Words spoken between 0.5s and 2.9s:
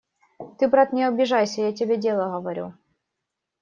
Ты, брат, не обижайся, я тебе дело говорю.